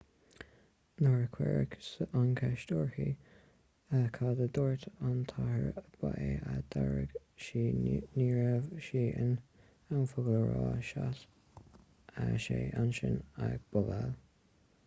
[0.99, 3.09] nuair a cuireadh an cheist uirthi
[4.15, 7.15] cad a dúirt an t-athair ba é a d'fhreagair
[7.49, 9.37] sí ní raibh sé in
[9.99, 11.21] ann focal a rá sheas
[12.49, 14.13] sé ansin ag bobáil